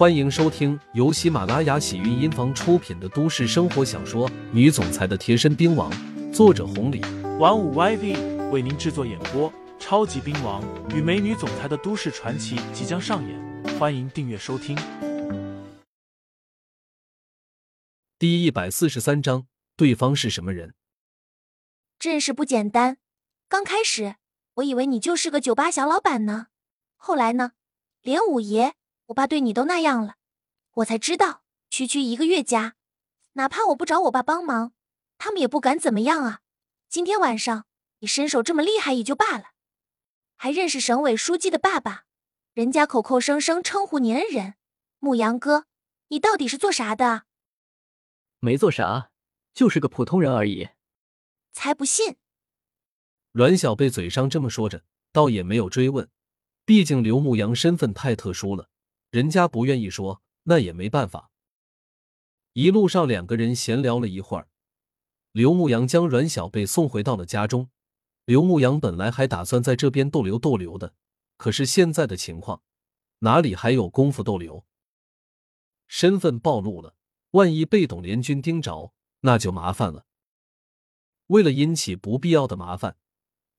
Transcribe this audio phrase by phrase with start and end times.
[0.00, 5.92] 欢迎收听由喜马拉雅喜韵音房出品的都市生活小说《女总裁的贴身兵王》，
[6.32, 7.02] 作者红礼，
[7.38, 9.52] 玩五 YV 为您制作演播。
[9.78, 14.74] 超级兵王与美女总裁的都市传奇即将上演，欢迎订阅收听。
[18.18, 19.46] 第一百四十三章，
[19.76, 20.72] 对方是什么人？
[21.98, 22.96] 真是不简单。
[23.50, 24.14] 刚开始
[24.54, 26.46] 我以为你就是个酒吧小老板呢，
[26.96, 27.52] 后来呢，
[28.00, 28.72] 连五爷、
[29.10, 30.16] 我爸对你都那样了，
[30.74, 32.76] 我才知道区区一个月家，
[33.32, 34.72] 哪怕我不找我爸帮忙，
[35.18, 36.42] 他们也不敢怎么样啊。
[36.88, 37.66] 今天晚上
[37.98, 39.46] 你身手这么厉害也就罢了。
[40.36, 42.04] 还认识省委书记的爸爸，
[42.54, 44.54] 人家口口声声称呼你恩人，
[45.00, 45.66] 牧羊哥，
[46.08, 47.24] 你到底是做啥的？
[48.38, 49.10] 没做啥，
[49.52, 50.68] 就是个普通人而已。
[51.52, 52.14] 才不信！
[53.32, 56.08] 阮小贝嘴上这么说着，倒也没有追问，
[56.64, 58.69] 毕竟刘牧阳身份太特殊了，
[59.10, 61.30] 人家不愿意说，那也没办法。
[62.52, 64.48] 一路上两个人闲聊了一会儿，
[65.32, 67.70] 刘牧阳将阮小贝送回到了家中。
[68.24, 70.94] 刘牧阳本来还打算在这边逗留逗留的，
[71.36, 72.62] 可是现在的情况，
[73.20, 74.64] 哪里还有功夫逗留？
[75.88, 76.94] 身份暴露了，
[77.32, 80.06] 万一被董联军盯着，那就麻烦了。
[81.26, 82.96] 为了引起不必要的麻烦，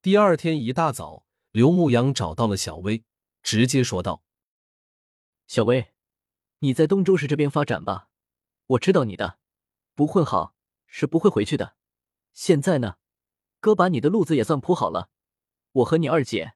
[0.00, 3.02] 第二天一大早，刘牧阳找到了小薇，
[3.42, 4.22] 直接说道
[5.50, 5.92] ：“小薇，
[6.60, 8.08] 你在东州市这边发展吧，
[8.66, 9.40] 我知道你的，
[9.96, 10.54] 不混好
[10.86, 11.74] 是不会回去的。
[12.32, 12.98] 现在呢？”
[13.58, 15.10] 哥把你的路子也算铺好了，
[15.72, 16.54] 我和你二姐，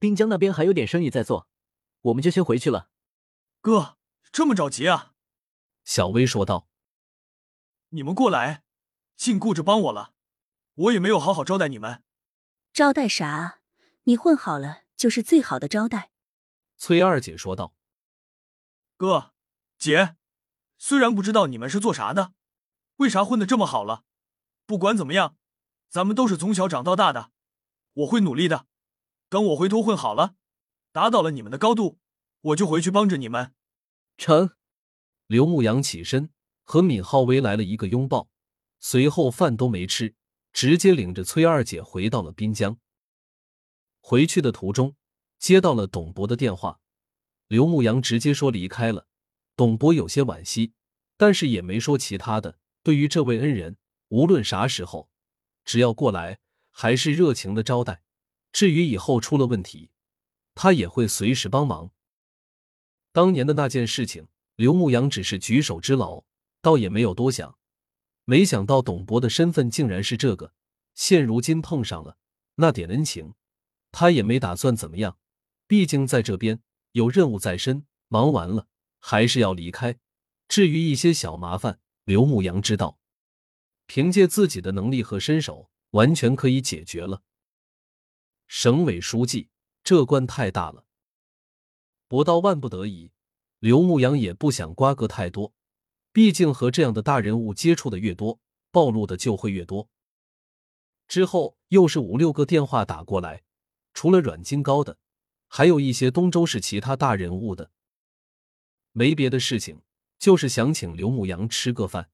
[0.00, 1.46] 滨江那边还有点生意在做，
[2.00, 2.90] 我们就先回去了。
[3.60, 3.98] 哥，
[4.32, 5.12] 这么着急啊？
[5.84, 6.68] 小薇说道。
[7.90, 8.64] 你们过来，
[9.14, 10.12] 尽顾着帮我了，
[10.74, 12.02] 我也没有好好招待你们。
[12.72, 13.60] 招待啥？
[14.02, 16.10] 你混好了就是最好的招待。
[16.76, 17.76] 崔二姐说道。
[18.96, 19.32] 哥，
[19.78, 20.16] 姐，
[20.78, 22.32] 虽然不知道你们是做啥的，
[22.96, 24.04] 为啥混的这么好了，
[24.66, 25.36] 不管怎么样。
[25.88, 27.30] 咱们都是从小长到大的，
[27.92, 28.66] 我会努力的。
[29.28, 30.34] 等我回头混好了，
[30.90, 31.98] 达到了你们的高度，
[32.40, 33.54] 我就回去帮着你们。
[34.16, 34.56] 成。
[35.26, 36.30] 刘牧阳起身
[36.64, 38.28] 和闵浩威来了一个拥抱，
[38.80, 40.14] 随后饭都没吃，
[40.52, 42.76] 直接领着崔二姐回到了滨江。
[44.00, 44.96] 回去的途中，
[45.38, 46.80] 接到了董博的电话，
[47.48, 49.06] 刘牧阳直接说离开了。
[49.56, 50.72] 董博有些惋惜，
[51.16, 52.58] 但是也没说其他的。
[52.82, 53.76] 对于这位恩人，
[54.08, 55.08] 无论啥时候。
[55.64, 56.40] 只要过来，
[56.70, 58.02] 还是热情的招待。
[58.52, 59.90] 至于以后出了问题，
[60.54, 61.90] 他也会随时帮忙。
[63.12, 66.24] 当年的那件事情，刘牧阳只是举手之劳，
[66.60, 67.58] 倒也没有多想。
[68.24, 70.52] 没想到董博的身份竟然是这个，
[70.94, 72.16] 现如今碰上了
[72.56, 73.34] 那点恩情，
[73.90, 75.18] 他也没打算怎么样。
[75.66, 76.60] 毕竟在这边
[76.94, 78.68] 有任务在身，忙完了
[79.00, 79.98] 还是要离开。
[80.46, 83.00] 至于一些小麻烦，刘牧阳知道。
[83.86, 87.22] 凭借自己的能力和身手，完全可以解决了。
[88.46, 89.50] 省委书记
[89.82, 90.84] 这关太大了，
[92.06, 93.10] 不到万不得已，
[93.58, 95.52] 刘牧阳也不想瓜葛太多。
[96.12, 98.38] 毕竟和这样的大人物接触的越多，
[98.70, 99.90] 暴露的就会越多。
[101.08, 103.42] 之后又是五六个电话打过来，
[103.92, 104.96] 除了阮金高的，
[105.56, 107.70] 还有一些东周市其他大人物的。
[108.90, 109.82] 没别的事情，
[110.18, 112.10] 就是想请刘牧阳吃个饭。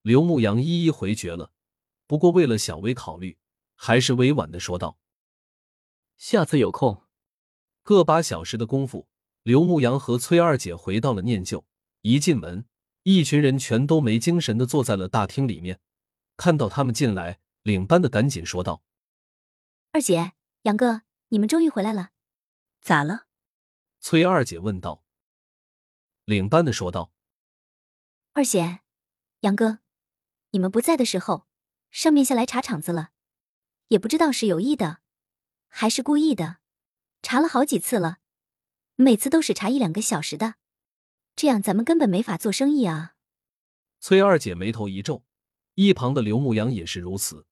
[0.00, 1.52] 刘牧阳一一回绝了，
[2.06, 3.36] 不过为了小薇考虑，
[3.74, 4.98] 还是委婉的说道
[6.16, 7.02] ：“下次有空。”
[7.84, 9.06] 个把小时的功夫，
[9.42, 11.66] 刘牧阳和崔二姐回到了念旧。
[12.00, 12.64] 一进门，
[13.02, 15.78] 一群人全都没精神的坐在了大厅里面。
[16.38, 18.82] 看到他们进来，领班的赶紧说道
[19.92, 22.12] ：“二姐，杨哥，你们终于回来了，
[22.84, 23.26] 咋了？”
[23.98, 25.02] 崔二姐问道。
[26.26, 27.10] 领班的说道
[28.34, 28.80] ：“二姐，
[29.40, 29.78] 杨哥。”
[30.52, 31.46] 你们不在的时候，
[31.90, 33.10] 上面下来查场子了，
[33.88, 35.00] 也不知道是有意的，
[35.66, 36.58] 还是故意的，
[37.22, 38.18] 查了好几次了，
[38.96, 40.54] 每次都是查一两个小时的，
[41.34, 43.16] 这样咱们根本没法做生意啊。
[43.98, 45.24] 崔二姐眉头一皱，
[45.74, 47.46] 一旁的刘牧阳也是如此。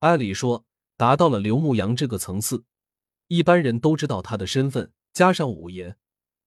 [0.00, 0.64] 按理说，
[0.96, 2.64] 达到了刘牧阳这个层次，
[3.32, 5.96] 一般人都知道他的身份，加上五爷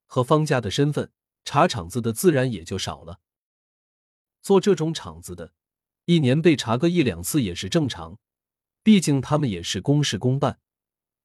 [0.05, 1.11] 和方家的身份，
[1.43, 3.19] 查场子的自然也就少了。
[4.43, 5.55] 做这种场子的，
[6.05, 8.19] 一年被查个一两次也是正常，
[8.83, 10.59] 毕竟他们也是公事公办。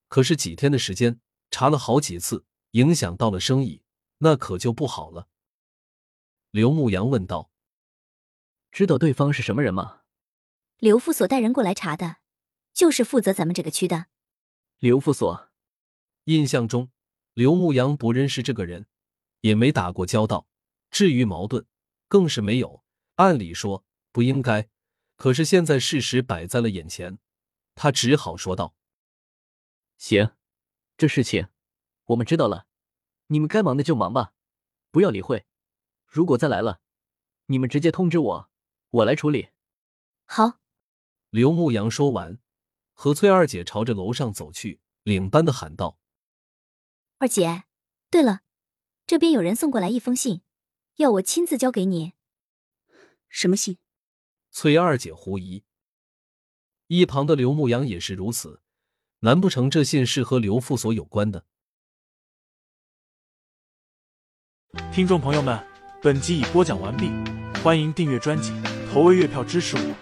[0.09, 1.21] 可是几天的时间
[1.51, 3.83] 查了好几次，影响到了生意，
[4.21, 5.29] 那可就不好了。
[6.51, 7.51] 刘牧阳问道
[8.73, 10.01] ：“知道对方是什么人吗？”
[10.81, 12.17] 刘副所带人过来查的，
[12.73, 14.07] 就是负责咱们这个区的。
[14.79, 15.50] 刘副所，
[16.31, 16.93] 印象中
[17.35, 18.87] 刘牧阳不认识这个人，
[19.41, 20.47] 也没打过交道，
[20.89, 21.67] 至于矛盾，
[22.07, 22.85] 更是没有。
[23.17, 24.69] 按理说不应该，
[25.17, 27.19] 可是现在事实摆在了眼前，
[27.75, 28.77] 他只好说道
[29.99, 30.31] ：“行，
[30.97, 31.49] 这事情
[32.05, 32.69] 我们知道了，
[33.27, 34.33] 你们该忙的就忙吧，
[34.93, 35.47] 不要理会。
[36.07, 36.81] 如果再来了，
[37.47, 38.51] 你们直接通知我，
[38.91, 39.49] 我来处理。”
[40.27, 40.61] 好。
[41.31, 42.39] 刘牧阳说完，
[42.93, 45.99] 和崔二姐朝着楼上走去，领班的喊道
[47.21, 47.65] ：“二姐，
[48.11, 48.41] 对了，
[49.07, 50.41] 这边有人送过来一封信，
[50.97, 52.15] 要我亲自交给你。
[53.29, 53.77] 什么信？”
[54.51, 55.63] 崔二姐狐疑，
[56.87, 58.63] 一旁的刘牧阳也是如此。
[59.19, 61.45] 难不成这信是和刘副所有关的？
[64.91, 65.63] 听众朋友们，
[66.03, 67.11] 本集已播讲完毕，
[67.63, 68.51] 欢迎订阅专辑，
[68.91, 69.95] 投喂月票支持我。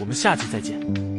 [0.00, 1.13] 我们下集再见。